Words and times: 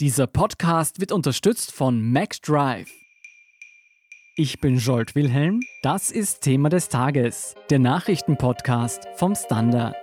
Dieser 0.00 0.28
Podcast 0.28 1.00
wird 1.00 1.10
unterstützt 1.10 1.72
von 1.72 2.00
MacDrive. 2.12 2.88
Ich 4.36 4.60
bin 4.60 4.78
Jolt 4.78 5.16
Wilhelm, 5.16 5.58
das 5.82 6.12
ist 6.12 6.42
Thema 6.42 6.68
des 6.68 6.88
Tages, 6.88 7.56
der 7.68 7.80
Nachrichtenpodcast 7.80 9.08
vom 9.16 9.34
Standard. 9.34 9.96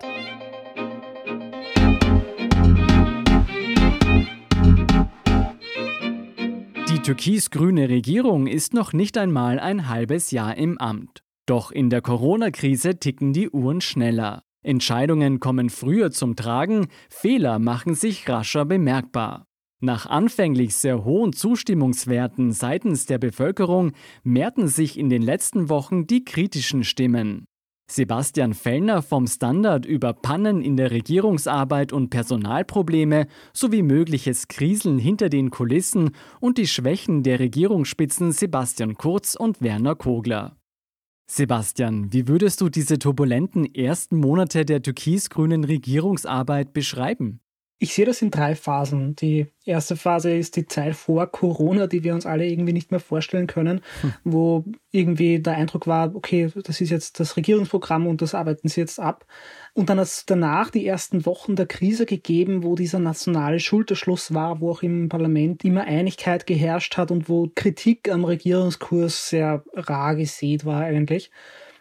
Die 6.89 7.00
türkis-grüne 7.02 7.88
Regierung 7.88 8.48
ist 8.48 8.73
noch 8.73 8.91
nicht 8.91 9.18
einmal 9.18 9.62
ein 9.62 9.88
halbes 9.88 10.32
Jahr 10.32 10.57
im 10.57 10.77
Amt. 10.77 11.23
Doch 11.46 11.71
in 11.71 11.89
der 11.89 12.02
Corona-Krise 12.02 13.00
ticken 13.00 13.32
die 13.32 13.50
Uhren 13.50 13.80
schneller. 13.80 14.43
Entscheidungen 14.62 15.39
kommen 15.39 15.70
früher 15.70 16.12
zum 16.12 16.36
Tragen, 16.36 16.89
Fehler 17.07 17.59
machen 17.59 17.96
sich 17.96 18.27
rascher 18.27 18.66
bemerkbar. 18.66 19.45
Nach 19.82 20.05
anfänglich 20.05 20.76
sehr 20.76 21.04
hohen 21.04 21.34
Zustimmungswerten 21.34 22.52
seitens 22.52 23.05
der 23.05 23.18
Bevölkerung 23.18 23.91
mehrten 24.23 24.68
sich 24.68 24.98
in 24.98 25.09
den 25.09 25.22
letzten 25.22 25.70
Wochen 25.70 26.08
die 26.08 26.23
kritischen 26.23 26.84
Stimmen. 26.84 27.45
Sebastian 27.88 28.55
Fellner 28.55 29.04
vom 29.04 29.27
Standard 29.27 29.85
über 29.85 30.13
Pannen 30.13 30.62
in 30.62 30.76
der 30.76 30.90
Regierungsarbeit 30.90 31.94
und 31.94 32.09
Personalprobleme 32.09 33.27
sowie 33.54 33.84
mögliches 33.84 34.48
Kriseln 34.48 34.98
hinter 34.98 35.30
den 35.30 35.52
Kulissen 35.52 36.12
und 36.40 36.57
die 36.57 36.68
Schwächen 36.68 37.21
der 37.21 37.40
Regierungsspitzen 37.40 38.32
Sebastian 38.32 38.96
Kurz 38.96 39.35
und 39.35 39.62
Werner 39.62 39.96
Kogler. 39.96 40.57
Sebastian, 41.30 42.12
wie 42.12 42.27
würdest 42.27 42.62
du 42.62 42.70
diese 42.70 42.98
turbulenten 42.98 43.66
ersten 43.76 44.18
Monate 44.18 44.66
der 44.66 44.82
türkis-grünen 44.82 45.63
Regierungsarbeit 45.63 46.73
beschreiben? 46.73 47.40
Ich 47.77 47.93
sehe 47.93 48.05
das 48.05 48.21
in 48.21 48.31
drei 48.31 48.55
Phasen. 48.55 49.17
Die 49.17 49.47
erste 49.65 49.97
Phase 49.97 50.34
ist 50.34 50.55
die 50.55 50.65
Zeit 50.65 50.95
vor 50.95 51.27
Corona, 51.27 51.88
die 51.88 52.05
wir 52.05 52.13
uns 52.13 52.25
alle 52.25 52.48
irgendwie 52.48 52.71
nicht 52.71 52.89
mehr 52.89 53.01
vorstellen 53.01 53.48
können, 53.48 53.82
hm. 53.99 54.13
wo 54.23 54.63
irgendwie 54.91 55.40
der 55.40 55.55
Eindruck 55.55 55.85
war, 55.85 56.15
okay, 56.15 56.49
das 56.63 56.79
ist 56.79 56.90
jetzt 56.90 57.20
das 57.20 57.35
Regierungsprogramm 57.35 58.07
und 58.07 58.21
das 58.21 58.34
arbeiten 58.34 58.70
sie 58.70 58.79
jetzt 58.79 58.98
ab. 58.98 59.26
Und 59.73 59.90
dann 59.90 59.99
hat 59.99 60.07
es 60.07 60.26
danach 60.26 60.70
die 60.70 60.87
ersten 60.87 61.26
Wochen 61.26 61.57
der 61.57 61.65
Krise 61.65 62.05
gegeben, 62.05 62.63
wo 62.63 62.76
dieser 62.76 62.99
nationale 62.99 63.59
Schulterschluss 63.59 64.34
war, 64.34 64.62
wo 64.62 64.72
auch 64.72 64.81
im 64.81 65.09
Parlament 65.09 65.66
immer 65.66 65.84
Einigkeit 65.84 66.45
geherrscht 66.47 66.95
hat 66.95 67.12
und 67.12 67.28
wo 67.28 67.51
Kritik 67.56 68.09
am 68.09 68.23
Regierungskurs 68.23 69.29
sehr 69.29 69.66
rar 69.73 70.16
gesät 70.16 70.63
war 70.63 70.81
eigentlich. 70.81 71.29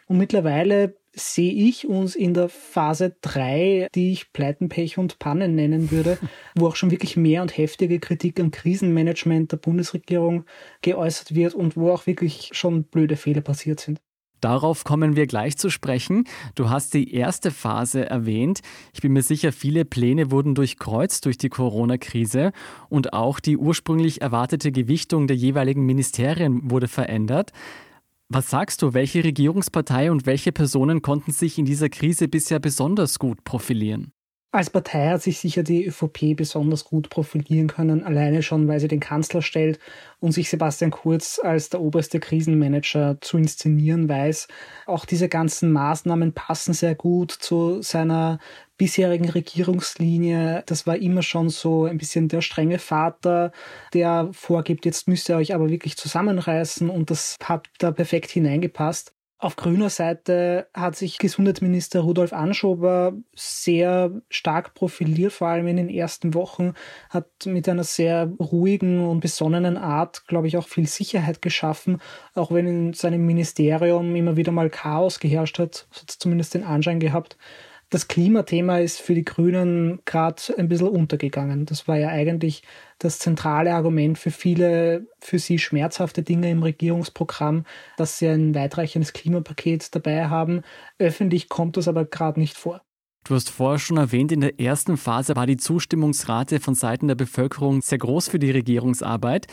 Und 0.07 0.17
mittlerweile 0.17 0.97
sehe 1.15 1.53
ich 1.53 1.87
uns 1.87 2.15
in 2.15 2.33
der 2.33 2.49
Phase 2.49 3.15
3, 3.21 3.87
die 3.95 4.11
ich 4.11 4.33
Pleiten, 4.33 4.69
Pech 4.69 4.97
und 4.97 5.17
Pannen 5.17 5.55
nennen 5.55 5.91
würde, 5.91 6.17
wo 6.55 6.67
auch 6.67 6.75
schon 6.75 6.91
wirklich 6.91 7.17
mehr 7.17 7.41
und 7.41 7.57
heftige 7.57 7.99
Kritik 7.99 8.39
am 8.39 8.51
Krisenmanagement 8.51 9.51
der 9.51 9.57
Bundesregierung 9.57 10.45
geäußert 10.81 11.33
wird 11.33 11.53
und 11.53 11.77
wo 11.77 11.91
auch 11.91 12.05
wirklich 12.05 12.49
schon 12.51 12.83
blöde 12.83 13.15
Fehler 13.15 13.41
passiert 13.41 13.79
sind. 13.79 13.99
Darauf 14.41 14.83
kommen 14.83 15.15
wir 15.15 15.25
gleich 15.25 15.57
zu 15.57 15.71
sprechen. 15.71 16.25
Du 16.53 16.69
hast 16.69 16.93
die 16.93 17.15
erste 17.15 17.49
Phase 17.49 18.07
erwähnt. 18.07 18.59
Ich 18.93 19.01
bin 19.01 19.13
mir 19.13 19.23
sicher, 19.23 19.51
viele 19.51 19.85
Pläne 19.85 20.29
wurden 20.29 20.53
durchkreuzt 20.53 21.25
durch 21.25 21.39
die 21.39 21.49
Corona-Krise 21.49 22.51
und 22.89 23.13
auch 23.13 23.39
die 23.39 23.57
ursprünglich 23.57 24.21
erwartete 24.21 24.71
Gewichtung 24.71 25.25
der 25.25 25.35
jeweiligen 25.35 25.85
Ministerien 25.85 26.69
wurde 26.69 26.87
verändert. 26.87 27.53
Was 28.27 28.49
sagst 28.49 28.81
du, 28.81 28.95
welche 28.95 29.23
Regierungspartei 29.23 30.09
und 30.09 30.25
welche 30.25 30.51
Personen 30.51 31.03
konnten 31.03 31.31
sich 31.31 31.59
in 31.59 31.65
dieser 31.65 31.89
Krise 31.89 32.27
bisher 32.27 32.59
besonders 32.59 33.19
gut 33.19 33.43
profilieren? 33.43 34.14
Als 34.55 34.69
Partei 34.69 35.09
hat 35.09 35.21
sich 35.21 35.39
sicher 35.39 35.63
die 35.63 35.85
ÖVP 35.85 36.33
besonders 36.33 36.85
gut 36.85 37.09
profilieren 37.09 37.67
können, 37.67 38.05
alleine 38.05 38.41
schon, 38.41 38.69
weil 38.69 38.79
sie 38.79 38.87
den 38.87 39.01
Kanzler 39.01 39.41
stellt 39.41 39.79
und 40.21 40.31
sich 40.31 40.49
Sebastian 40.49 40.91
Kurz 40.91 41.41
als 41.43 41.67
der 41.67 41.81
oberste 41.81 42.21
Krisenmanager 42.21 43.17
zu 43.19 43.37
inszenieren 43.37 44.07
weiß. 44.07 44.47
Auch 44.85 45.03
diese 45.03 45.27
ganzen 45.27 45.73
Maßnahmen 45.73 46.31
passen 46.31 46.73
sehr 46.73 46.95
gut 46.95 47.31
zu 47.33 47.81
seiner 47.81 48.39
bisherigen 48.77 49.27
Regierungslinie. 49.27 50.63
Das 50.67 50.87
war 50.87 50.95
immer 50.95 51.21
schon 51.21 51.49
so 51.49 51.83
ein 51.83 51.97
bisschen 51.97 52.29
der 52.29 52.39
strenge 52.39 52.79
Vater, 52.79 53.51
der 53.93 54.29
vorgibt, 54.31 54.85
jetzt 54.85 55.09
müsst 55.09 55.27
ihr 55.27 55.35
euch 55.35 55.53
aber 55.53 55.69
wirklich 55.69 55.97
zusammenreißen 55.97 56.89
und 56.89 57.11
das 57.11 57.35
hat 57.43 57.67
da 57.79 57.91
perfekt 57.91 58.31
hineingepasst. 58.31 59.14
Auf 59.37 59.57
grüner 59.57 59.89
Seite 59.89 60.67
hat 60.73 60.95
sich 60.95 61.17
Gesundheitsminister 61.17 61.99
Rudolf 61.99 62.31
Anschober 62.31 63.13
sehr 63.35 64.21
stark 64.29 64.73
profiliert, 64.73 65.33
vor 65.33 65.49
allem 65.49 65.67
in 65.67 65.75
den 65.75 65.89
ersten 65.89 66.33
Wochen, 66.33 66.73
hat 67.09 67.27
mit 67.45 67.67
einer 67.67 67.83
sehr 67.83 68.31
ruhigen 68.39 69.05
und 69.05 69.19
besonnenen 69.19 69.77
Art, 69.77 70.25
glaube 70.27 70.47
ich, 70.47 70.57
auch 70.57 70.67
viel 70.69 70.87
Sicherheit 70.87 71.41
geschaffen, 71.41 72.01
auch 72.33 72.51
wenn 72.51 72.65
in 72.65 72.93
seinem 72.93 73.25
Ministerium 73.25 74.15
immer 74.15 74.37
wieder 74.37 74.53
mal 74.53 74.69
Chaos 74.69 75.19
geherrscht 75.19 75.59
hat, 75.59 75.87
hat 75.91 76.09
zumindest 76.11 76.53
den 76.53 76.63
Anschein 76.63 77.01
gehabt 77.01 77.37
das 77.95 78.09
Klimathema 78.09 78.79
ist 78.79 78.99
für 78.99 79.15
die 79.15 79.23
Grünen 79.23 80.01
gerade 80.03 80.41
ein 80.57 80.67
bisschen 80.67 80.89
untergegangen. 80.89 81.65
Das 81.65 81.87
war 81.87 81.97
ja 81.97 82.09
eigentlich 82.09 82.61
das 82.99 83.19
zentrale 83.19 83.73
Argument 83.73 84.17
für 84.17 84.31
viele 84.31 85.07
für 85.19 85.39
sie 85.39 85.59
schmerzhafte 85.59 86.21
Dinge 86.21 86.51
im 86.51 86.61
Regierungsprogramm, 86.61 87.63
dass 87.95 88.19
sie 88.19 88.27
ein 88.27 88.53
weitreichendes 88.53 89.13
Klimapaket 89.13 89.95
dabei 89.95 90.27
haben. 90.27 90.63
Öffentlich 90.99 91.47
kommt 91.47 91.77
das 91.77 91.87
aber 91.87 92.03
gerade 92.03 92.37
nicht 92.37 92.57
vor. 92.57 92.81
Du 93.23 93.33
hast 93.33 93.49
vorher 93.49 93.79
schon 93.79 93.95
erwähnt, 93.95 94.33
in 94.33 94.41
der 94.41 94.59
ersten 94.59 94.97
Phase 94.97 95.37
war 95.37 95.47
die 95.47 95.55
Zustimmungsrate 95.55 96.59
von 96.59 96.75
Seiten 96.75 97.07
der 97.07 97.15
Bevölkerung 97.15 97.81
sehr 97.81 97.99
groß 97.99 98.27
für 98.27 98.39
die 98.39 98.51
Regierungsarbeit. 98.51 99.47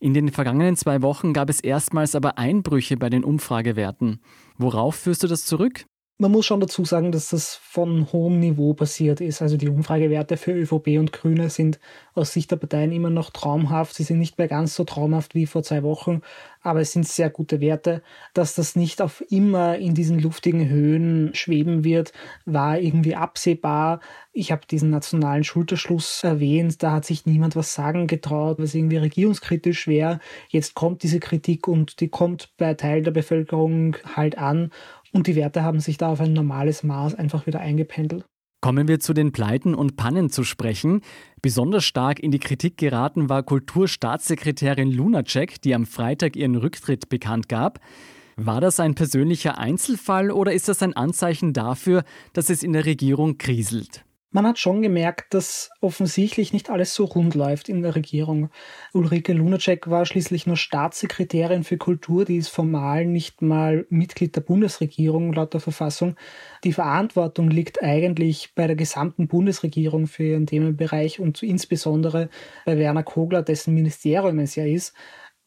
In 0.00 0.14
den 0.14 0.30
vergangenen 0.30 0.76
zwei 0.76 1.02
Wochen 1.02 1.34
gab 1.34 1.50
es 1.50 1.60
erstmals 1.60 2.14
aber 2.14 2.38
Einbrüche 2.38 2.96
bei 2.96 3.10
den 3.10 3.22
Umfragewerten. 3.22 4.22
Worauf 4.56 4.94
führst 4.94 5.22
du 5.24 5.26
das 5.26 5.44
zurück? 5.44 5.84
Man 6.18 6.30
muss 6.30 6.46
schon 6.46 6.60
dazu 6.60 6.84
sagen, 6.84 7.10
dass 7.10 7.30
das 7.30 7.56
von 7.56 8.12
hohem 8.12 8.38
Niveau 8.38 8.74
passiert 8.74 9.20
ist. 9.20 9.42
Also 9.42 9.56
die 9.56 9.68
Umfragewerte 9.68 10.36
für 10.36 10.52
ÖVP 10.52 10.98
und 10.98 11.12
Grüne 11.12 11.50
sind 11.50 11.80
aus 12.14 12.32
Sicht 12.32 12.50
der 12.50 12.56
Parteien 12.56 12.92
immer 12.92 13.10
noch 13.10 13.30
traumhaft. 13.30 13.94
Sie 13.94 14.04
sind 14.04 14.18
nicht 14.18 14.38
mehr 14.38 14.46
ganz 14.46 14.74
so 14.76 14.84
traumhaft 14.84 15.34
wie 15.34 15.46
vor 15.46 15.64
zwei 15.64 15.82
Wochen, 15.82 16.20
aber 16.60 16.80
es 16.80 16.92
sind 16.92 17.08
sehr 17.08 17.28
gute 17.28 17.60
Werte. 17.60 18.02
Dass 18.34 18.54
das 18.54 18.76
nicht 18.76 19.02
auf 19.02 19.24
immer 19.30 19.78
in 19.78 19.94
diesen 19.94 20.20
luftigen 20.20 20.68
Höhen 20.68 21.34
schweben 21.34 21.82
wird, 21.82 22.12
war 22.44 22.78
irgendwie 22.78 23.16
absehbar. 23.16 23.98
Ich 24.32 24.52
habe 24.52 24.66
diesen 24.70 24.90
nationalen 24.90 25.44
Schulterschluss 25.44 26.22
erwähnt. 26.22 26.82
Da 26.82 26.92
hat 26.92 27.04
sich 27.04 27.26
niemand 27.26 27.56
was 27.56 27.74
sagen 27.74 28.06
getraut, 28.06 28.58
was 28.60 28.74
irgendwie 28.74 28.98
regierungskritisch 28.98 29.88
wäre. 29.88 30.20
Jetzt 30.50 30.74
kommt 30.74 31.02
diese 31.02 31.20
Kritik 31.20 31.66
und 31.66 32.00
die 32.00 32.08
kommt 32.08 32.50
bei 32.58 32.74
Teil 32.74 33.02
der 33.02 33.10
Bevölkerung 33.10 33.96
halt 34.14 34.38
an. 34.38 34.70
Und 35.12 35.26
die 35.26 35.36
Werte 35.36 35.62
haben 35.62 35.80
sich 35.80 35.98
da 35.98 36.08
auf 36.08 36.20
ein 36.20 36.32
normales 36.32 36.82
Maß 36.82 37.14
einfach 37.14 37.46
wieder 37.46 37.60
eingependelt. 37.60 38.24
Kommen 38.62 38.86
wir 38.86 39.00
zu 39.00 39.12
den 39.12 39.32
Pleiten 39.32 39.74
und 39.74 39.96
Pannen 39.96 40.30
zu 40.30 40.44
sprechen. 40.44 41.00
Besonders 41.42 41.84
stark 41.84 42.20
in 42.20 42.30
die 42.30 42.38
Kritik 42.38 42.76
geraten 42.76 43.28
war 43.28 43.42
Kulturstaatssekretärin 43.42 44.90
Lunacek, 44.90 45.60
die 45.60 45.74
am 45.74 45.84
Freitag 45.84 46.36
ihren 46.36 46.54
Rücktritt 46.54 47.08
bekannt 47.08 47.48
gab. 47.48 47.80
War 48.36 48.60
das 48.60 48.80
ein 48.80 48.94
persönlicher 48.94 49.58
Einzelfall 49.58 50.30
oder 50.30 50.52
ist 50.52 50.68
das 50.68 50.82
ein 50.82 50.94
Anzeichen 50.94 51.52
dafür, 51.52 52.04
dass 52.32 52.50
es 52.50 52.62
in 52.62 52.72
der 52.72 52.86
Regierung 52.86 53.36
kriselt? 53.36 54.04
Man 54.32 54.46
hat 54.46 54.58
schon 54.58 54.82
gemerkt, 54.82 55.34
dass 55.34 55.70
offensichtlich 55.80 56.52
nicht 56.52 56.70
alles 56.70 56.94
so 56.94 57.04
rund 57.04 57.34
läuft 57.34 57.68
in 57.68 57.82
der 57.82 57.94
Regierung. 57.94 58.50
Ulrike 58.92 59.34
Lunacek 59.34 59.88
war 59.88 60.06
schließlich 60.06 60.46
nur 60.46 60.56
Staatssekretärin 60.56 61.64
für 61.64 61.76
Kultur, 61.76 62.24
die 62.24 62.38
ist 62.38 62.48
formal 62.48 63.04
nicht 63.04 63.42
mal 63.42 63.86
Mitglied 63.90 64.34
der 64.34 64.40
Bundesregierung 64.40 65.32
laut 65.32 65.52
der 65.52 65.60
Verfassung. 65.60 66.16
Die 66.64 66.72
Verantwortung 66.72 67.50
liegt 67.50 67.82
eigentlich 67.82 68.54
bei 68.54 68.66
der 68.66 68.76
gesamten 68.76 69.28
Bundesregierung 69.28 70.06
für 70.06 70.24
ihren 70.24 70.46
Themenbereich 70.46 71.20
und 71.20 71.42
insbesondere 71.42 72.30
bei 72.64 72.78
Werner 72.78 73.02
Kogler, 73.02 73.42
dessen 73.42 73.74
Ministerium 73.74 74.38
es 74.38 74.56
ja 74.56 74.64
ist. 74.64 74.94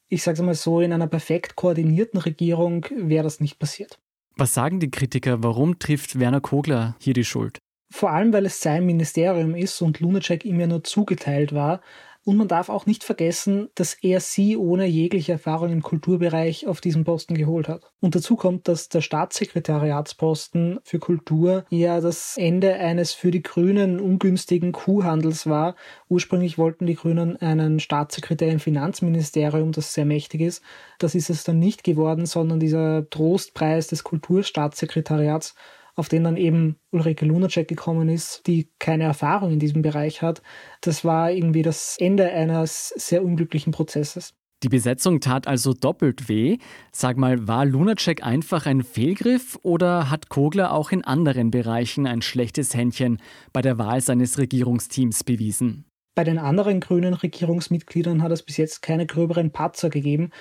Ich 0.07 0.21
sage 0.21 0.35
es 0.35 0.45
mal 0.45 0.53
so, 0.53 0.81
in 0.81 0.93
einer 0.93 1.07
perfekt 1.07 1.55
koordinierten 1.55 2.19
Regierung 2.19 2.85
wäre 2.95 3.23
das 3.23 3.39
nicht 3.39 3.57
passiert. 3.57 3.99
Was 4.38 4.53
sagen 4.53 4.79
die 4.79 4.91
Kritiker? 4.91 5.43
Warum 5.43 5.79
trifft 5.79 6.19
Werner 6.19 6.41
Kogler 6.41 6.95
hier 6.99 7.13
die 7.13 7.23
Schuld? 7.23 7.59
Vor 7.95 8.12
allem, 8.12 8.33
weil 8.33 8.45
es 8.45 8.59
sein 8.59 8.86
Ministerium 8.86 9.56
ist 9.56 9.81
und 9.81 10.01
Lunacek 10.01 10.44
ihm 10.44 10.59
ja 10.59 10.68
nur 10.68 10.83
zugeteilt 10.83 11.53
war. 11.53 11.80
Und 12.25 12.36
man 12.36 12.50
darf 12.50 12.68
auch 12.68 12.86
nicht 12.86 13.06
vergessen, 13.06 13.69
dass 13.74 13.94
er 13.94 14.19
sie 14.19 14.57
ohne 14.57 14.86
jegliche 14.86 15.31
Erfahrung 15.31 15.71
im 15.71 15.81
Kulturbereich 15.81 16.68
auf 16.68 16.81
diesen 16.81 17.06
Posten 17.06 17.36
geholt 17.36 17.69
hat. 17.69 17.83
Und 18.01 18.13
dazu 18.13 18.36
kommt, 18.36 18.68
dass 18.68 18.89
der 18.89 19.00
Staatssekretariatsposten 19.00 20.81
für 20.83 21.00
Kultur 21.00 21.63
ja 21.69 22.01
das 22.01 22.36
Ende 22.36 22.74
eines 22.74 23.13
für 23.13 23.31
die 23.31 23.44
Grünen 23.44 24.01
ungünstigen 24.01 24.74
Kuhhandels 24.74 25.48
war. 25.48 25.77
Ursprünglich 26.09 26.57
wollten 26.57 26.88
die 26.88 26.95
Grünen 26.95 27.38
einen 27.38 27.80
Staatssekretär 27.80 28.51
im 28.51 28.59
Finanzministerium, 28.59 29.71
das 29.71 29.94
sehr 29.94 30.06
mächtig 30.06 30.41
ist. 30.41 30.62
Das 31.00 31.15
ist 31.15 31.30
es 31.30 31.45
dann 31.45 31.59
nicht 31.59 31.86
geworden, 31.86 32.25
sondern 32.25 32.59
dieser 32.59 33.09
Trostpreis 33.09 33.88
des 33.88 34.03
Kulturstaatssekretariats 34.03 35.56
auf 35.95 36.09
den 36.09 36.24
dann 36.24 36.38
eben 36.38 36.75
Ulrike 36.92 37.25
Lunacek 37.25 37.68
gekommen 37.68 38.09
ist, 38.09 38.45
die 38.47 38.69
keine 38.80 39.06
Erfahrung 39.06 39.51
in 39.51 39.59
diesem 39.59 39.81
Bereich 39.81 40.21
hat. 40.21 40.42
Das 40.81 41.06
war 41.06 41.31
irgendwie 41.31 41.62
das 41.62 41.95
Ende 42.00 42.30
eines 42.30 42.89
sehr 42.89 43.24
unglücklichen 43.24 43.71
Prozesses. 43.71 44.33
Die 44.63 44.69
Besetzung 44.69 45.19
tat 45.19 45.47
also 45.47 45.74
doppelt 45.74 46.27
weh. 46.27 46.57
Sag 46.92 47.18
mal, 47.18 47.47
war 47.47 47.65
Lunacek 47.65 48.24
einfach 48.24 48.65
ein 48.65 48.83
Fehlgriff 48.83 49.59
oder 49.63 50.09
hat 50.09 50.30
Kogler 50.30 50.74
auch 50.74 50.92
in 50.92 51.03
anderen 51.03 51.51
Bereichen 51.51 52.07
ein 52.07 52.21
schlechtes 52.21 52.74
Händchen 52.74 53.19
bei 53.53 53.62
der 53.62 53.77
Wahl 53.77 54.01
seines 54.01 54.38
Regierungsteams 54.38 55.24
bewiesen? 55.24 55.86
Bei 56.15 56.24
den 56.24 56.39
anderen 56.39 56.80
grünen 56.80 57.13
Regierungsmitgliedern 57.13 58.24
hat 58.24 58.31
es 58.31 58.41
bis 58.41 58.56
jetzt 58.56 58.81
keine 58.81 59.06
gröberen 59.06 59.51
Patzer 59.51 59.89
gegeben. 59.89 60.31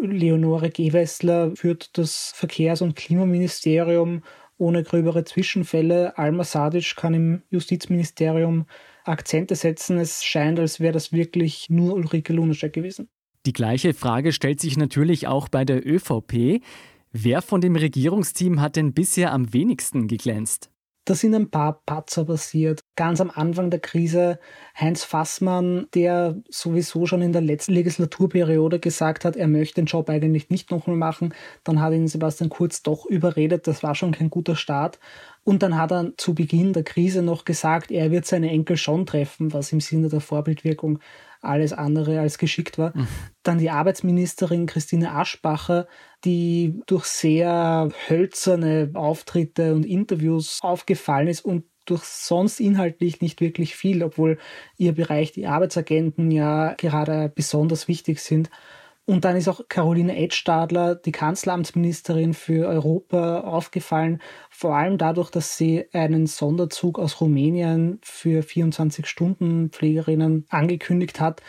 Leonore 0.00 0.70
Gewessler 0.70 1.54
führt 1.56 1.98
das 1.98 2.32
Verkehrs- 2.34 2.82
und 2.82 2.94
Klimaministerium 2.94 4.22
ohne 4.56 4.82
gröbere 4.82 5.24
Zwischenfälle. 5.24 6.16
Alma 6.18 6.44
Sadic 6.44 6.96
kann 6.96 7.14
im 7.14 7.42
Justizministerium 7.50 8.66
Akzente 9.04 9.56
setzen. 9.56 9.98
Es 9.98 10.24
scheint, 10.24 10.58
als 10.58 10.80
wäre 10.80 10.92
das 10.92 11.12
wirklich 11.12 11.66
nur 11.68 11.94
Ulrike 11.94 12.32
Lunacek 12.32 12.72
gewesen. 12.72 13.08
Die 13.46 13.52
gleiche 13.52 13.92
Frage 13.92 14.32
stellt 14.32 14.60
sich 14.60 14.76
natürlich 14.76 15.26
auch 15.26 15.48
bei 15.48 15.64
der 15.64 15.86
ÖVP. 15.86 16.62
Wer 17.12 17.42
von 17.42 17.60
dem 17.60 17.76
Regierungsteam 17.76 18.60
hat 18.60 18.76
denn 18.76 18.94
bisher 18.94 19.32
am 19.32 19.52
wenigsten 19.52 20.08
geglänzt? 20.08 20.70
Da 21.04 21.14
sind 21.14 21.34
ein 21.34 21.50
paar 21.50 21.82
Patzer 21.84 22.24
passiert. 22.24 22.83
Ganz 22.96 23.20
am 23.20 23.30
Anfang 23.30 23.70
der 23.70 23.80
Krise 23.80 24.38
Heinz 24.78 25.02
Fassmann, 25.04 25.86
der 25.94 26.36
sowieso 26.48 27.06
schon 27.06 27.22
in 27.22 27.32
der 27.32 27.42
letzten 27.42 27.72
Legislaturperiode 27.72 28.78
gesagt 28.78 29.24
hat, 29.24 29.36
er 29.36 29.48
möchte 29.48 29.80
den 29.80 29.86
Job 29.86 30.08
eigentlich 30.08 30.48
nicht 30.50 30.70
nochmal 30.70 30.96
machen. 30.96 31.34
Dann 31.64 31.80
hat 31.80 31.92
ihn 31.92 32.06
Sebastian 32.06 32.50
Kurz 32.50 32.82
doch 32.82 33.06
überredet. 33.06 33.66
Das 33.66 33.82
war 33.82 33.94
schon 33.94 34.12
kein 34.12 34.30
guter 34.30 34.54
Start. 34.54 35.00
Und 35.42 35.62
dann 35.62 35.76
hat 35.76 35.92
er 35.92 36.12
zu 36.16 36.34
Beginn 36.34 36.72
der 36.72 36.84
Krise 36.84 37.22
noch 37.22 37.44
gesagt, 37.44 37.90
er 37.90 38.10
wird 38.10 38.26
seine 38.26 38.50
Enkel 38.50 38.76
schon 38.76 39.06
treffen, 39.06 39.52
was 39.52 39.72
im 39.72 39.80
Sinne 39.80 40.08
der 40.08 40.20
Vorbildwirkung 40.20 41.00
alles 41.44 41.72
andere 41.72 42.20
als 42.20 42.38
geschickt 42.38 42.78
war. 42.78 42.96
Mhm. 42.96 43.08
Dann 43.42 43.58
die 43.58 43.70
Arbeitsministerin 43.70 44.66
Christine 44.66 45.12
Aschbacher, 45.12 45.86
die 46.24 46.80
durch 46.86 47.04
sehr 47.04 47.90
hölzerne 48.08 48.90
Auftritte 48.94 49.74
und 49.74 49.84
Interviews 49.84 50.58
aufgefallen 50.62 51.28
ist 51.28 51.44
und 51.44 51.64
durch 51.84 52.04
sonst 52.04 52.60
inhaltlich 52.60 53.20
nicht 53.20 53.40
wirklich 53.40 53.76
viel, 53.76 54.02
obwohl 54.02 54.38
ihr 54.76 54.92
Bereich 54.92 55.32
die 55.32 55.46
Arbeitsagenten 55.46 56.30
ja 56.30 56.74
gerade 56.74 57.30
besonders 57.34 57.88
wichtig 57.88 58.20
sind. 58.20 58.50
Und 59.06 59.26
dann 59.26 59.36
ist 59.36 59.48
auch 59.48 59.68
Caroline 59.68 60.16
Edstadler, 60.16 60.94
die 60.94 61.12
Kanzleramtsministerin 61.12 62.32
für 62.32 62.66
Europa, 62.66 63.40
aufgefallen, 63.40 64.22
vor 64.48 64.76
allem 64.76 64.96
dadurch, 64.96 65.30
dass 65.30 65.58
sie 65.58 65.84
einen 65.92 66.26
Sonderzug 66.26 66.98
aus 66.98 67.20
Rumänien 67.20 67.98
für 68.02 68.42
24-Stunden-Pflegerinnen 68.42 70.46
angekündigt 70.48 71.20
hat, 71.20 71.42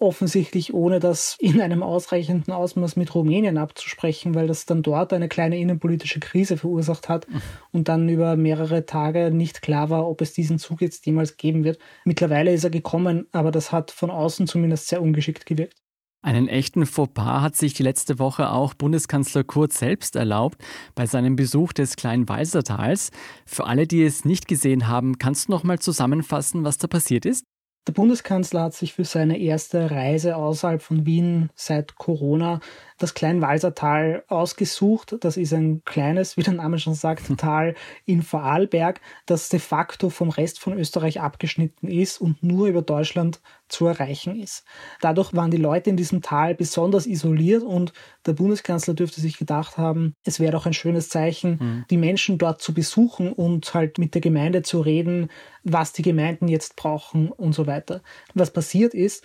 offensichtlich 0.00 0.74
ohne 0.74 0.98
das 0.98 1.36
in 1.38 1.60
einem 1.60 1.82
ausreichenden 1.82 2.52
Ausmaß 2.52 2.96
mit 2.96 3.14
Rumänien 3.14 3.58
abzusprechen, 3.58 4.34
weil 4.34 4.46
das 4.46 4.66
dann 4.66 4.82
dort 4.82 5.12
eine 5.12 5.28
kleine 5.28 5.58
innenpolitische 5.58 6.20
Krise 6.20 6.56
verursacht 6.56 7.08
hat 7.08 7.26
und 7.70 7.88
dann 7.88 8.08
über 8.08 8.36
mehrere 8.36 8.86
Tage 8.86 9.30
nicht 9.30 9.62
klar 9.62 9.90
war, 9.90 10.08
ob 10.08 10.20
es 10.20 10.32
diesen 10.32 10.58
Zug 10.58 10.80
jetzt 10.80 11.06
jemals 11.06 11.36
geben 11.36 11.64
wird. 11.64 11.78
Mittlerweile 12.04 12.52
ist 12.52 12.64
er 12.64 12.70
gekommen, 12.70 13.26
aber 13.32 13.50
das 13.50 13.72
hat 13.72 13.90
von 13.90 14.10
außen 14.10 14.46
zumindest 14.46 14.88
sehr 14.88 15.02
ungeschickt 15.02 15.46
gewirkt. 15.46 15.76
Einen 16.22 16.48
echten 16.48 16.84
Fauxpas 16.84 17.40
hat 17.40 17.56
sich 17.56 17.72
die 17.72 17.82
letzte 17.82 18.18
Woche 18.18 18.50
auch 18.50 18.74
Bundeskanzler 18.74 19.42
Kurz 19.42 19.78
selbst 19.78 20.16
erlaubt 20.16 20.62
bei 20.94 21.06
seinem 21.06 21.34
Besuch 21.34 21.72
des 21.72 21.96
kleinen 21.96 22.28
Walsertals. 22.28 23.10
Für 23.46 23.66
alle, 23.66 23.86
die 23.86 24.02
es 24.02 24.26
nicht 24.26 24.46
gesehen 24.46 24.86
haben, 24.86 25.16
kannst 25.16 25.48
du 25.48 25.52
noch 25.52 25.64
mal 25.64 25.78
zusammenfassen, 25.78 26.62
was 26.62 26.76
da 26.76 26.88
passiert 26.88 27.24
ist? 27.24 27.44
Der 27.86 27.92
Bundeskanzler 27.92 28.64
hat 28.64 28.74
sich 28.74 28.92
für 28.92 29.04
seine 29.04 29.38
erste 29.38 29.90
Reise 29.90 30.36
außerhalb 30.36 30.82
von 30.82 31.06
Wien 31.06 31.48
seit 31.54 31.96
Corona 31.96 32.60
das 33.00 33.14
Kleinwalsertal 33.14 34.24
ausgesucht. 34.28 35.16
Das 35.20 35.36
ist 35.36 35.52
ein 35.52 35.82
kleines, 35.84 36.36
wie 36.36 36.42
der 36.42 36.54
Name 36.54 36.78
schon 36.78 36.94
sagt, 36.94 37.22
Tal 37.38 37.74
in 38.04 38.22
Vorarlberg, 38.22 39.00
das 39.26 39.48
de 39.48 39.58
facto 39.58 40.10
vom 40.10 40.28
Rest 40.28 40.60
von 40.60 40.78
Österreich 40.78 41.20
abgeschnitten 41.20 41.88
ist 41.88 42.20
und 42.20 42.42
nur 42.42 42.68
über 42.68 42.82
Deutschland 42.82 43.40
zu 43.68 43.86
erreichen 43.86 44.38
ist. 44.38 44.64
Dadurch 45.00 45.32
waren 45.32 45.50
die 45.50 45.56
Leute 45.56 45.90
in 45.90 45.96
diesem 45.96 46.22
Tal 46.22 46.54
besonders 46.54 47.06
isoliert 47.06 47.62
und 47.62 47.92
der 48.26 48.32
Bundeskanzler 48.34 48.94
dürfte 48.94 49.20
sich 49.20 49.38
gedacht 49.38 49.78
haben, 49.78 50.14
es 50.24 50.40
wäre 50.40 50.52
doch 50.52 50.66
ein 50.66 50.74
schönes 50.74 51.08
Zeichen, 51.08 51.58
mhm. 51.60 51.84
die 51.88 51.96
Menschen 51.96 52.36
dort 52.36 52.60
zu 52.60 52.74
besuchen 52.74 53.32
und 53.32 53.72
halt 53.72 53.98
mit 53.98 54.14
der 54.14 54.20
Gemeinde 54.20 54.62
zu 54.62 54.80
reden, 54.80 55.30
was 55.62 55.92
die 55.92 56.02
Gemeinden 56.02 56.48
jetzt 56.48 56.76
brauchen 56.76 57.30
und 57.30 57.54
so 57.54 57.66
weiter. 57.66 58.02
Was 58.34 58.52
passiert 58.52 58.92
ist, 58.92 59.24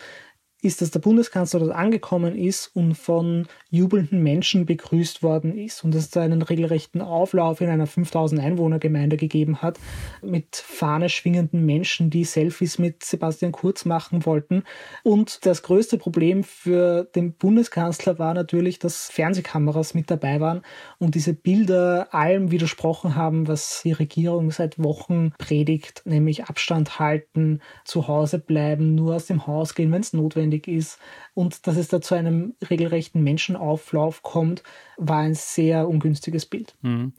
ist, 0.66 0.82
dass 0.82 0.90
der 0.90 1.00
Bundeskanzler 1.00 1.60
dort 1.60 1.72
angekommen 1.72 2.36
ist 2.36 2.76
und 2.76 2.96
von 2.96 3.48
jubelnden 3.70 4.24
Menschen 4.24 4.66
begrüßt 4.66 5.22
worden 5.22 5.56
ist 5.56 5.84
und 5.84 5.94
es 5.94 6.10
da 6.10 6.22
einen 6.22 6.42
regelrechten 6.42 7.02
Auflauf 7.02 7.62
in 7.62 7.70
einer 7.70 7.86
5000 7.86 8.42
Einwohner 8.42 8.80
Gemeinde 8.80 9.16
gegeben 9.16 9.62
hat 9.62 9.80
mit 10.24 10.56
Fahne 10.56 11.10
schwingenden 11.10 11.66
Menschen, 11.66 12.10
die 12.10 12.24
Selfies 12.24 12.80
mit 12.80 13.04
Sebastian 13.04 13.52
Kurz 13.52 13.86
machen 13.86 14.26
wollten. 14.26 14.64
Und 15.04 15.46
das 15.46 15.62
größte 15.62 16.00
Problem 16.00 16.44
für 16.44 17.04
den 17.16 17.34
Bundeskanzler 17.34 18.18
war 18.18 18.34
natürlich, 18.34 18.80
dass 18.80 19.10
Fernsehkameras 19.12 19.94
mit 19.94 20.10
dabei 20.10 20.40
waren 20.40 20.64
und 20.98 21.14
diese 21.14 21.34
Bilder 21.34 22.08
allem 22.12 22.50
widersprochen 22.50 23.16
haben, 23.16 23.48
was 23.48 23.82
die 23.84 23.92
Regierung 23.92 24.50
seit 24.50 24.82
Wochen 24.82 25.32
predigt, 25.38 26.02
nämlich 26.06 26.46
Abstand 26.46 26.98
halten, 26.98 27.62
zu 27.84 28.08
Hause 28.08 28.40
bleiben, 28.40 28.96
nur 28.96 29.16
aus 29.16 29.28
dem 29.28 29.46
Haus 29.46 29.76
gehen, 29.76 29.92
wenn 29.92 30.02
es 30.02 30.14
notwendig 30.14 30.55
notwendig 30.56 30.68
ist 30.68 31.00
und 31.34 31.68
dass 31.68 31.78
es 31.78 31.88
da 31.88 32.02
zu 32.02 32.16
einem 32.16 32.56
regelrechten 32.70 33.24
Menschenauflauf 33.24 34.24
kommt, 34.24 34.64
war 34.98 35.20
ein 35.20 35.36
sehr 35.36 35.88
ungünstiges 35.88 36.46
Bild. 36.46 36.76
Mhm. 36.82 37.14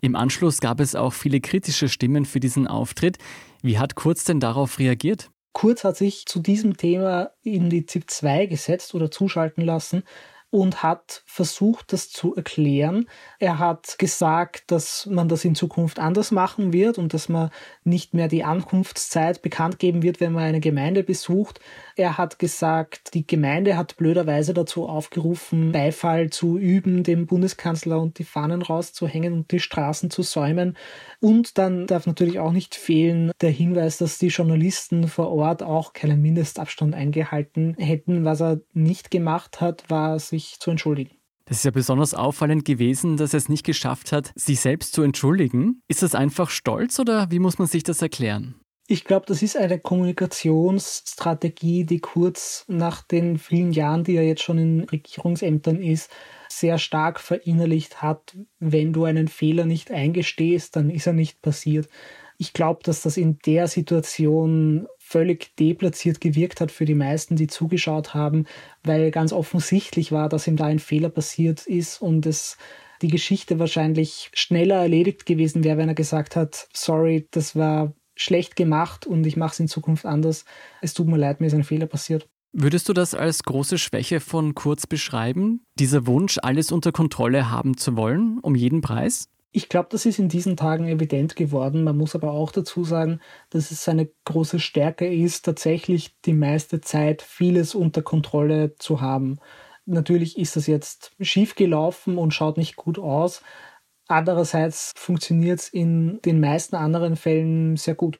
Im 0.00 0.16
Anschluss 0.16 0.60
gab 0.60 0.80
es 0.80 0.94
auch 0.94 1.12
viele 1.12 1.40
kritische 1.40 1.88
Stimmen 1.88 2.24
für 2.24 2.40
diesen 2.40 2.66
Auftritt. 2.66 3.18
Wie 3.62 3.78
hat 3.78 3.94
Kurz 3.94 4.24
denn 4.24 4.40
darauf 4.40 4.78
reagiert? 4.78 5.30
Kurz 5.52 5.84
hat 5.84 5.96
sich 5.96 6.26
zu 6.26 6.40
diesem 6.40 6.76
Thema 6.76 7.32
in 7.42 7.70
die 7.70 7.84
ZIP 7.84 8.08
2 8.08 8.46
gesetzt 8.46 8.94
oder 8.94 9.10
zuschalten 9.10 9.64
lassen 9.64 10.04
und 10.50 10.82
hat 10.82 11.22
versucht, 11.26 11.92
das 11.92 12.10
zu 12.10 12.34
erklären. 12.34 13.06
Er 13.38 13.58
hat 13.58 13.98
gesagt, 13.98 14.70
dass 14.72 15.06
man 15.06 15.28
das 15.28 15.44
in 15.44 15.54
Zukunft 15.54 16.00
anders 16.00 16.32
machen 16.32 16.72
wird 16.72 16.98
und 16.98 17.14
dass 17.14 17.28
man 17.28 17.50
nicht 17.84 18.14
mehr 18.14 18.26
die 18.26 18.42
Ankunftszeit 18.42 19.42
bekannt 19.42 19.78
geben 19.78 20.02
wird, 20.02 20.20
wenn 20.20 20.32
man 20.32 20.42
eine 20.42 20.60
Gemeinde 20.60 21.04
besucht. 21.04 21.60
Er 21.94 22.18
hat 22.18 22.40
gesagt, 22.40 23.14
die 23.14 23.26
Gemeinde 23.26 23.76
hat 23.76 23.96
blöderweise 23.96 24.52
dazu 24.52 24.88
aufgerufen, 24.88 25.70
Beifall 25.70 26.30
zu 26.30 26.58
üben, 26.58 27.04
dem 27.04 27.26
Bundeskanzler 27.26 28.00
und 28.00 28.18
die 28.18 28.24
Fahnen 28.24 28.62
rauszuhängen 28.62 29.32
und 29.32 29.52
die 29.52 29.60
Straßen 29.60 30.10
zu 30.10 30.22
säumen. 30.22 30.76
Und 31.20 31.58
dann 31.58 31.86
darf 31.86 32.06
natürlich 32.06 32.40
auch 32.40 32.52
nicht 32.52 32.74
fehlen 32.74 33.30
der 33.40 33.50
Hinweis, 33.50 33.98
dass 33.98 34.18
die 34.18 34.28
Journalisten 34.28 35.06
vor 35.06 35.30
Ort 35.30 35.62
auch 35.62 35.92
keinen 35.92 36.20
Mindestabstand 36.20 36.94
eingehalten 36.94 37.76
hätten. 37.78 38.24
Was 38.24 38.40
er 38.40 38.60
nicht 38.72 39.10
gemacht 39.12 39.60
hat, 39.60 39.88
war 39.88 40.18
sich 40.18 40.39
zu 40.58 40.70
entschuldigen. 40.70 41.16
Das 41.46 41.58
ist 41.58 41.64
ja 41.64 41.72
besonders 41.72 42.14
auffallend 42.14 42.64
gewesen, 42.64 43.16
dass 43.16 43.34
er 43.34 43.38
es 43.38 43.48
nicht 43.48 43.64
geschafft 43.64 44.12
hat, 44.12 44.30
sich 44.36 44.60
selbst 44.60 44.92
zu 44.92 45.02
entschuldigen. 45.02 45.82
Ist 45.88 46.02
das 46.02 46.14
einfach 46.14 46.48
Stolz 46.48 47.00
oder 47.00 47.32
wie 47.32 47.40
muss 47.40 47.58
man 47.58 47.66
sich 47.66 47.82
das 47.82 48.02
erklären? 48.02 48.54
Ich 48.86 49.04
glaube, 49.04 49.26
das 49.26 49.42
ist 49.42 49.56
eine 49.56 49.78
Kommunikationsstrategie, 49.78 51.84
die 51.84 52.00
kurz 52.00 52.64
nach 52.66 53.02
den 53.02 53.38
vielen 53.38 53.72
Jahren, 53.72 54.02
die 54.02 54.16
er 54.16 54.24
jetzt 54.24 54.42
schon 54.42 54.58
in 54.58 54.80
Regierungsämtern 54.80 55.80
ist, 55.80 56.10
sehr 56.48 56.78
stark 56.78 57.20
verinnerlicht 57.20 58.02
hat. 58.02 58.36
Wenn 58.58 58.92
du 58.92 59.04
einen 59.04 59.28
Fehler 59.28 59.64
nicht 59.64 59.92
eingestehst, 59.92 60.74
dann 60.74 60.90
ist 60.90 61.06
er 61.06 61.12
nicht 61.12 61.40
passiert. 61.40 61.88
Ich 62.36 62.52
glaube, 62.52 62.80
dass 62.82 63.02
das 63.02 63.16
in 63.16 63.38
der 63.46 63.68
Situation 63.68 64.88
völlig 65.10 65.56
deplatziert 65.56 66.20
gewirkt 66.20 66.60
hat 66.60 66.70
für 66.70 66.84
die 66.84 66.94
meisten, 66.94 67.34
die 67.34 67.48
zugeschaut 67.48 68.14
haben, 68.14 68.46
weil 68.84 69.10
ganz 69.10 69.32
offensichtlich 69.32 70.12
war, 70.12 70.28
dass 70.28 70.46
ihm 70.46 70.56
da 70.56 70.66
ein 70.66 70.78
Fehler 70.78 71.08
passiert 71.08 71.66
ist 71.66 72.00
und 72.00 72.26
es 72.26 72.56
die 73.02 73.08
Geschichte 73.08 73.58
wahrscheinlich 73.58 74.30
schneller 74.34 74.76
erledigt 74.76 75.26
gewesen 75.26 75.64
wäre, 75.64 75.78
wenn 75.78 75.88
er 75.88 75.96
gesagt 75.96 76.36
hat, 76.36 76.68
sorry, 76.72 77.26
das 77.32 77.56
war 77.56 77.92
schlecht 78.14 78.54
gemacht 78.54 79.04
und 79.04 79.26
ich 79.26 79.36
mache 79.36 79.54
es 79.54 79.60
in 79.60 79.66
Zukunft 79.66 80.06
anders. 80.06 80.44
Es 80.80 80.94
tut 80.94 81.08
mir 81.08 81.16
leid, 81.16 81.40
mir 81.40 81.48
ist 81.48 81.54
ein 81.54 81.64
Fehler 81.64 81.86
passiert. 81.86 82.28
Würdest 82.52 82.88
du 82.88 82.92
das 82.92 83.14
als 83.14 83.42
große 83.42 83.78
Schwäche 83.78 84.20
von 84.20 84.54
Kurz 84.54 84.86
beschreiben? 84.86 85.64
Dieser 85.80 86.06
Wunsch, 86.06 86.38
alles 86.40 86.70
unter 86.70 86.92
Kontrolle 86.92 87.50
haben 87.50 87.76
zu 87.76 87.96
wollen, 87.96 88.38
um 88.42 88.54
jeden 88.54 88.80
Preis? 88.80 89.28
Ich 89.52 89.68
glaube, 89.68 89.88
das 89.90 90.06
ist 90.06 90.18
in 90.18 90.28
diesen 90.28 90.56
Tagen 90.56 90.86
evident 90.86 91.34
geworden. 91.34 91.82
Man 91.82 91.96
muss 91.96 92.14
aber 92.14 92.32
auch 92.32 92.52
dazu 92.52 92.84
sagen, 92.84 93.20
dass 93.50 93.70
es 93.70 93.84
seine 93.84 94.10
große 94.24 94.60
Stärke 94.60 95.12
ist, 95.12 95.44
tatsächlich 95.44 96.20
die 96.22 96.34
meiste 96.34 96.80
Zeit 96.80 97.22
vieles 97.22 97.74
unter 97.74 98.02
Kontrolle 98.02 98.76
zu 98.76 99.00
haben. 99.00 99.38
Natürlich 99.86 100.38
ist 100.38 100.54
das 100.56 100.66
jetzt 100.68 101.12
schief 101.20 101.56
gelaufen 101.56 102.16
und 102.16 102.32
schaut 102.32 102.58
nicht 102.58 102.76
gut 102.76 102.98
aus, 102.98 103.42
Andererseits 104.10 104.92
funktioniert 104.96 105.60
es 105.60 105.68
in 105.68 106.20
den 106.22 106.40
meisten 106.40 106.74
anderen 106.74 107.14
Fällen 107.14 107.76
sehr 107.76 107.94
gut. 107.94 108.18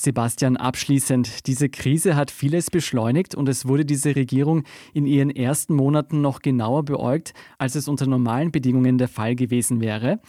Sebastian, 0.00 0.56
abschließend, 0.56 1.48
diese 1.48 1.68
Krise 1.68 2.14
hat 2.14 2.30
vieles 2.30 2.70
beschleunigt 2.70 3.34
und 3.34 3.48
es 3.48 3.66
wurde 3.66 3.84
diese 3.84 4.14
Regierung 4.14 4.62
in 4.94 5.06
ihren 5.06 5.28
ersten 5.28 5.74
Monaten 5.74 6.20
noch 6.20 6.40
genauer 6.40 6.84
beäugt, 6.84 7.34
als 7.58 7.74
es 7.74 7.88
unter 7.88 8.06
normalen 8.06 8.52
Bedingungen 8.52 8.96
der 8.96 9.08
Fall 9.08 9.34
gewesen 9.34 9.80
wäre. 9.80 10.20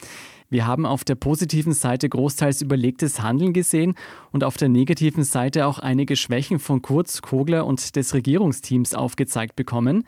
Wir 0.49 0.65
haben 0.65 0.88
auf 0.88 1.03
der 1.03 1.13
positiven 1.13 1.73
Seite 1.73 2.09
großteils 2.09 2.63
überlegtes 2.63 3.21
Handeln 3.21 3.53
gesehen 3.53 3.93
und 4.31 4.43
auf 4.43 4.57
der 4.57 4.69
negativen 4.69 5.23
Seite 5.23 5.67
auch 5.67 5.77
einige 5.77 6.15
Schwächen 6.15 6.57
von 6.57 6.81
Kurz, 6.81 7.21
Kogler 7.21 7.67
und 7.67 7.95
des 7.95 8.15
Regierungsteams 8.15 8.95
aufgezeigt 8.95 9.55
bekommen. 9.55 10.03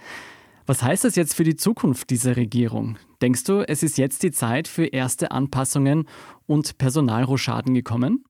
Was 0.66 0.82
heißt 0.82 1.04
das 1.04 1.16
jetzt 1.16 1.36
für 1.36 1.44
die 1.44 1.56
Zukunft 1.56 2.10
dieser 2.10 2.36
Regierung? 2.36 2.98
Denkst 3.22 3.44
du, 3.44 3.62
es 3.62 3.84
ist 3.84 4.00
jetzt 4.00 4.24
die 4.24 4.32
Zeit 4.32 4.68
für 4.68 4.88
erste 4.88 5.30
Anpassungen 5.30 6.08
und 6.48 6.80
Personalrochaden 6.80 7.76
gekommen? 7.76 8.24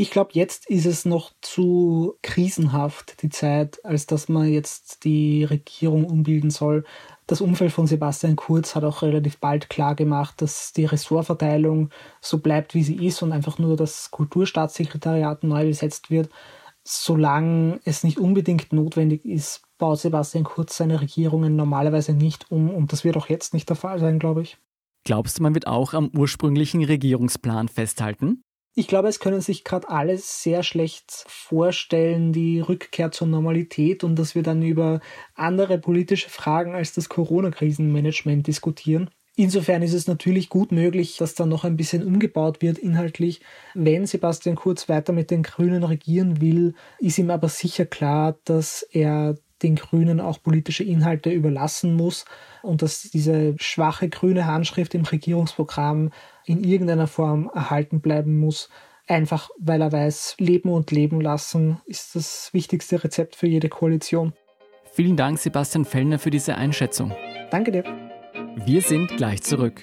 Ich 0.00 0.12
glaube, 0.12 0.30
jetzt 0.34 0.70
ist 0.70 0.86
es 0.86 1.04
noch 1.04 1.32
zu 1.40 2.14
krisenhaft, 2.22 3.20
die 3.22 3.30
Zeit, 3.30 3.84
als 3.84 4.06
dass 4.06 4.28
man 4.28 4.46
jetzt 4.46 5.02
die 5.02 5.42
Regierung 5.42 6.04
umbilden 6.04 6.50
soll. 6.50 6.84
Das 7.26 7.40
Umfeld 7.40 7.72
von 7.72 7.88
Sebastian 7.88 8.36
Kurz 8.36 8.76
hat 8.76 8.84
auch 8.84 9.02
relativ 9.02 9.40
bald 9.40 9.68
klar 9.68 9.96
gemacht, 9.96 10.40
dass 10.40 10.72
die 10.72 10.84
Ressortverteilung 10.84 11.90
so 12.20 12.38
bleibt, 12.38 12.76
wie 12.76 12.84
sie 12.84 13.04
ist 13.04 13.22
und 13.22 13.32
einfach 13.32 13.58
nur 13.58 13.74
das 13.74 14.12
Kulturstaatssekretariat 14.12 15.42
neu 15.42 15.66
besetzt 15.66 16.10
wird. 16.10 16.30
Solange 16.84 17.80
es 17.84 18.04
nicht 18.04 18.20
unbedingt 18.20 18.72
notwendig 18.72 19.24
ist, 19.24 19.62
baut 19.78 19.98
Sebastian 19.98 20.44
Kurz 20.44 20.76
seine 20.76 21.00
Regierungen 21.00 21.56
normalerweise 21.56 22.12
nicht 22.12 22.52
um 22.52 22.70
und 22.70 22.92
das 22.92 23.02
wird 23.02 23.16
auch 23.16 23.28
jetzt 23.28 23.52
nicht 23.52 23.68
der 23.68 23.76
Fall 23.76 23.98
sein, 23.98 24.20
glaube 24.20 24.42
ich. 24.42 24.58
Glaubst 25.02 25.38
du, 25.38 25.42
man 25.42 25.54
wird 25.54 25.66
auch 25.66 25.92
am 25.92 26.08
ursprünglichen 26.16 26.84
Regierungsplan 26.84 27.66
festhalten? 27.66 28.44
Ich 28.74 28.86
glaube, 28.86 29.08
es 29.08 29.18
können 29.18 29.40
sich 29.40 29.64
gerade 29.64 29.88
alle 29.88 30.18
sehr 30.18 30.62
schlecht 30.62 31.24
vorstellen, 31.26 32.32
die 32.32 32.60
Rückkehr 32.60 33.10
zur 33.10 33.26
Normalität 33.26 34.04
und 34.04 34.16
dass 34.16 34.34
wir 34.34 34.42
dann 34.42 34.62
über 34.62 35.00
andere 35.34 35.78
politische 35.78 36.30
Fragen 36.30 36.74
als 36.74 36.92
das 36.92 37.08
Corona-Krisenmanagement 37.08 38.46
diskutieren. 38.46 39.10
Insofern 39.40 39.82
ist 39.82 39.94
es 39.94 40.08
natürlich 40.08 40.48
gut 40.48 40.72
möglich, 40.72 41.16
dass 41.16 41.36
da 41.36 41.46
noch 41.46 41.62
ein 41.64 41.76
bisschen 41.76 42.04
umgebaut 42.04 42.60
wird 42.60 42.76
inhaltlich. 42.76 43.40
Wenn 43.72 44.04
Sebastian 44.04 44.56
Kurz 44.56 44.88
weiter 44.88 45.12
mit 45.12 45.30
den 45.30 45.44
Grünen 45.44 45.84
regieren 45.84 46.40
will, 46.40 46.74
ist 46.98 47.18
ihm 47.18 47.30
aber 47.30 47.48
sicher 47.48 47.86
klar, 47.86 48.36
dass 48.44 48.82
er 48.82 49.38
den 49.62 49.76
Grünen 49.76 50.20
auch 50.20 50.42
politische 50.42 50.84
Inhalte 50.84 51.30
überlassen 51.30 51.94
muss 51.94 52.24
und 52.62 52.82
dass 52.82 53.02
diese 53.02 53.54
schwache 53.58 54.08
grüne 54.08 54.46
Handschrift 54.46 54.94
im 54.94 55.04
Regierungsprogramm 55.04 56.10
in 56.44 56.64
irgendeiner 56.64 57.06
Form 57.06 57.50
erhalten 57.54 58.00
bleiben 58.00 58.38
muss. 58.38 58.68
Einfach 59.06 59.50
weil 59.58 59.80
er 59.80 59.90
weiß, 59.90 60.36
leben 60.38 60.70
und 60.70 60.90
leben 60.90 61.20
lassen 61.20 61.80
ist 61.86 62.14
das 62.14 62.50
wichtigste 62.52 63.02
Rezept 63.02 63.36
für 63.36 63.46
jede 63.46 63.68
Koalition. 63.68 64.34
Vielen 64.92 65.16
Dank, 65.16 65.38
Sebastian 65.38 65.84
Fellner, 65.84 66.18
für 66.18 66.30
diese 66.30 66.56
Einschätzung. 66.56 67.12
Danke 67.50 67.72
dir. 67.72 67.84
Wir 68.66 68.82
sind 68.82 69.16
gleich 69.16 69.42
zurück. 69.42 69.82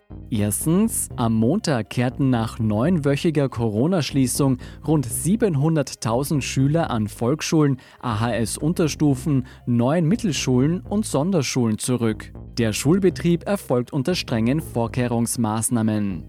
Erstens, 0.29 1.09
am 1.17 1.33
Montag 1.33 1.89
kehrten 1.89 2.29
nach 2.29 2.57
neunwöchiger 2.57 3.49
Corona-Schließung 3.49 4.59
rund 4.87 5.05
700.000 5.05 6.41
Schüler 6.41 6.89
an 6.89 7.09
Volksschulen, 7.09 7.77
AHS-Unterstufen, 7.99 9.45
neuen 9.65 10.07
Mittelschulen 10.07 10.81
und 10.81 11.05
Sonderschulen 11.05 11.77
zurück. 11.79 12.31
Der 12.57 12.71
Schulbetrieb 12.71 13.45
erfolgt 13.45 13.91
unter 13.91 14.15
strengen 14.15 14.61
Vorkehrungsmaßnahmen. 14.61 16.23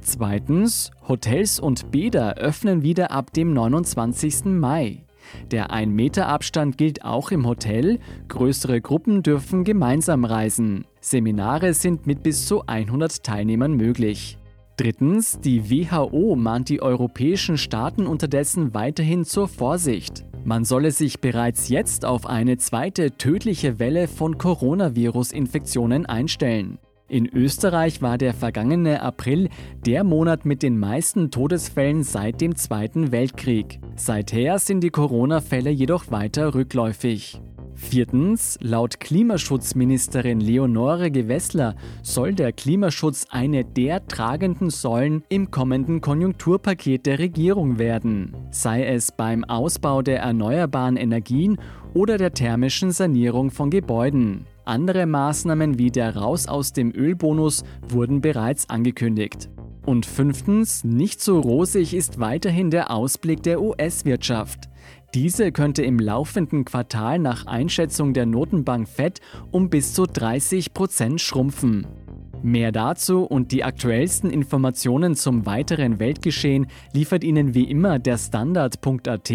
Zweitens, 0.00 0.90
Hotels 1.08 1.60
und 1.60 1.90
Bäder 1.90 2.34
öffnen 2.34 2.82
wieder 2.82 3.10
ab 3.10 3.32
dem 3.32 3.54
29. 3.54 4.46
Mai. 4.46 5.04
Der 5.50 5.70
1-Meter-Abstand 5.70 6.76
gilt 6.76 7.04
auch 7.04 7.30
im 7.30 7.46
Hotel, 7.46 7.98
größere 8.28 8.80
Gruppen 8.80 9.22
dürfen 9.22 9.64
gemeinsam 9.64 10.24
reisen. 10.24 10.86
Seminare 11.04 11.74
sind 11.74 12.06
mit 12.06 12.22
bis 12.22 12.46
zu 12.46 12.66
100 12.66 13.22
Teilnehmern 13.22 13.74
möglich. 13.74 14.38
Drittens, 14.78 15.38
die 15.38 15.68
WHO 15.68 16.34
mahnt 16.34 16.70
die 16.70 16.80
europäischen 16.80 17.58
Staaten 17.58 18.06
unterdessen 18.06 18.72
weiterhin 18.72 19.26
zur 19.26 19.46
Vorsicht. 19.46 20.24
Man 20.44 20.64
solle 20.64 20.92
sich 20.92 21.20
bereits 21.20 21.68
jetzt 21.68 22.06
auf 22.06 22.24
eine 22.24 22.56
zweite 22.56 23.18
tödliche 23.18 23.78
Welle 23.78 24.08
von 24.08 24.38
Coronavirus-Infektionen 24.38 26.06
einstellen. 26.06 26.78
In 27.06 27.26
Österreich 27.26 28.00
war 28.00 28.16
der 28.16 28.32
vergangene 28.32 29.02
April 29.02 29.50
der 29.84 30.04
Monat 30.04 30.46
mit 30.46 30.62
den 30.62 30.78
meisten 30.78 31.30
Todesfällen 31.30 32.02
seit 32.02 32.40
dem 32.40 32.56
Zweiten 32.56 33.12
Weltkrieg. 33.12 33.78
Seither 33.94 34.58
sind 34.58 34.80
die 34.80 34.88
Corona-Fälle 34.88 35.68
jedoch 35.68 36.10
weiter 36.10 36.54
rückläufig. 36.54 37.42
Viertens, 37.84 38.58
laut 38.60 38.98
Klimaschutzministerin 38.98 40.40
Leonore 40.40 41.10
Gewessler 41.10 41.76
soll 42.02 42.32
der 42.32 42.52
Klimaschutz 42.52 43.26
eine 43.30 43.64
der 43.64 44.06
tragenden 44.08 44.70
Säulen 44.70 45.22
im 45.28 45.50
kommenden 45.50 46.00
Konjunkturpaket 46.00 47.06
der 47.06 47.18
Regierung 47.18 47.78
werden, 47.78 48.34
sei 48.50 48.86
es 48.86 49.12
beim 49.12 49.44
Ausbau 49.44 50.02
der 50.02 50.20
erneuerbaren 50.20 50.96
Energien 50.96 51.58
oder 51.92 52.16
der 52.16 52.32
thermischen 52.32 52.90
Sanierung 52.90 53.50
von 53.50 53.70
Gebäuden. 53.70 54.46
Andere 54.64 55.06
Maßnahmen 55.06 55.78
wie 55.78 55.90
der 55.90 56.16
Raus 56.16 56.48
aus 56.48 56.72
dem 56.72 56.90
Ölbonus 56.92 57.64
wurden 57.86 58.22
bereits 58.22 58.68
angekündigt. 58.70 59.50
Und 59.84 60.06
fünftens, 60.06 60.82
nicht 60.84 61.20
so 61.20 61.38
rosig 61.38 61.94
ist 61.94 62.18
weiterhin 62.18 62.70
der 62.70 62.90
Ausblick 62.90 63.42
der 63.42 63.60
US-Wirtschaft. 63.60 64.70
Diese 65.14 65.52
könnte 65.52 65.84
im 65.84 66.00
laufenden 66.00 66.64
Quartal 66.64 67.20
nach 67.20 67.46
Einschätzung 67.46 68.14
der 68.14 68.26
Notenbank 68.26 68.88
Fed 68.88 69.20
um 69.52 69.70
bis 69.70 69.94
zu 69.94 70.06
30 70.06 70.74
Prozent 70.74 71.20
schrumpfen. 71.20 71.86
Mehr 72.44 72.72
dazu 72.72 73.22
und 73.22 73.52
die 73.52 73.64
aktuellsten 73.64 74.28
Informationen 74.28 75.14
zum 75.14 75.46
weiteren 75.46 75.98
Weltgeschehen 75.98 76.66
liefert 76.92 77.24
Ihnen 77.24 77.54
wie 77.54 77.64
immer 77.64 77.98
der 77.98 78.18
Standard.at. 78.18 79.32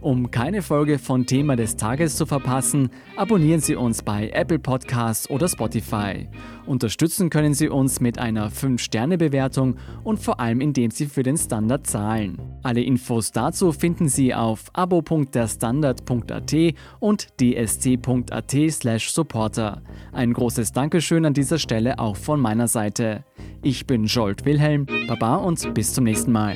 Um 0.00 0.30
keine 0.30 0.62
Folge 0.62 1.00
von 1.00 1.26
Thema 1.26 1.56
des 1.56 1.76
Tages 1.76 2.14
zu 2.14 2.24
verpassen, 2.24 2.90
abonnieren 3.16 3.58
Sie 3.58 3.74
uns 3.74 4.04
bei 4.04 4.30
Apple 4.30 4.60
Podcasts 4.60 5.28
oder 5.28 5.48
Spotify. 5.48 6.28
Unterstützen 6.66 7.30
können 7.30 7.52
Sie 7.52 7.68
uns 7.68 7.98
mit 8.00 8.20
einer 8.20 8.48
5-Sterne-Bewertung 8.50 9.74
und 10.04 10.20
vor 10.20 10.38
allem 10.38 10.60
indem 10.60 10.92
Sie 10.92 11.06
für 11.06 11.24
den 11.24 11.36
Standard 11.36 11.88
zahlen. 11.88 12.38
Alle 12.62 12.82
Infos 12.82 13.32
dazu 13.32 13.72
finden 13.72 14.08
Sie 14.08 14.32
auf 14.34 14.66
abo.derstandard.at 14.72 16.54
und 17.00 17.40
dsc.at/supporter. 17.40 19.82
Ein 20.12 20.32
großes 20.32 20.70
Dankeschön 20.72 21.24
an 21.24 21.34
dieser 21.34 21.58
Stelle 21.58 21.98
auch 21.98 22.16
von 22.36 22.42
meiner 22.42 22.68
Seite. 22.68 23.24
Ich 23.62 23.86
bin 23.86 24.04
Jolt 24.04 24.44
Wilhelm, 24.44 24.84
Baba 25.08 25.36
und 25.36 25.72
bis 25.72 25.94
zum 25.94 26.04
nächsten 26.04 26.32
Mal. 26.32 26.54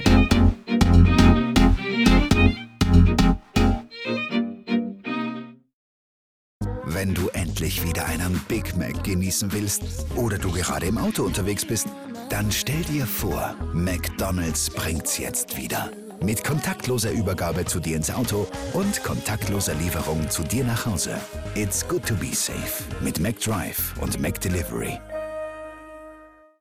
Wenn 6.84 7.14
du 7.14 7.28
endlich 7.28 7.82
wieder 7.82 8.04
einen 8.04 8.38
Big 8.46 8.76
Mac 8.76 9.02
genießen 9.04 9.50
willst 9.54 10.04
oder 10.16 10.36
du 10.36 10.52
gerade 10.52 10.84
im 10.84 10.98
Auto 10.98 11.22
unterwegs 11.22 11.64
bist, 11.64 11.88
dann 12.28 12.52
stell 12.52 12.82
dir 12.82 13.06
vor, 13.06 13.54
McDonald's 13.72 14.68
bringt's 14.68 15.16
jetzt 15.16 15.56
wieder. 15.56 15.90
Mit 16.22 16.44
kontaktloser 16.44 17.12
Übergabe 17.12 17.64
zu 17.64 17.80
dir 17.80 17.96
ins 17.96 18.10
Auto 18.10 18.46
und 18.74 19.02
kontaktloser 19.02 19.72
Lieferung 19.76 20.28
zu 20.28 20.42
dir 20.42 20.64
nach 20.64 20.84
Hause. 20.84 21.16
It's 21.54 21.88
good 21.88 22.04
to 22.04 22.14
be 22.16 22.34
safe 22.34 22.84
mit 23.00 23.18
McDrive 23.18 23.94
und 24.02 24.20
McDelivery. 24.20 24.98